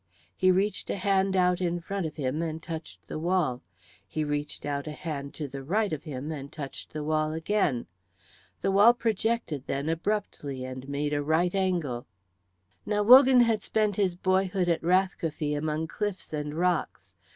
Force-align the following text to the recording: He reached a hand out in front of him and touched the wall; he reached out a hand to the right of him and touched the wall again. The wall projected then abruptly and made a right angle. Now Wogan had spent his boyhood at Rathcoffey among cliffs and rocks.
He 0.35 0.49
reached 0.49 0.89
a 0.89 0.95
hand 0.95 1.35
out 1.37 1.61
in 1.61 1.79
front 1.79 2.07
of 2.07 2.15
him 2.15 2.41
and 2.41 2.59
touched 2.63 3.05
the 3.05 3.19
wall; 3.19 3.61
he 4.07 4.23
reached 4.23 4.65
out 4.65 4.87
a 4.87 4.91
hand 4.93 5.35
to 5.35 5.47
the 5.47 5.61
right 5.63 5.93
of 5.93 6.05
him 6.05 6.31
and 6.31 6.51
touched 6.51 6.91
the 6.91 7.03
wall 7.03 7.33
again. 7.33 7.85
The 8.61 8.71
wall 8.71 8.95
projected 8.95 9.67
then 9.67 9.89
abruptly 9.89 10.65
and 10.65 10.89
made 10.89 11.13
a 11.13 11.21
right 11.21 11.53
angle. 11.53 12.07
Now 12.83 13.03
Wogan 13.03 13.41
had 13.41 13.61
spent 13.61 13.95
his 13.97 14.15
boyhood 14.15 14.69
at 14.69 14.81
Rathcoffey 14.81 15.53
among 15.53 15.85
cliffs 15.85 16.33
and 16.33 16.55
rocks. 16.55 17.11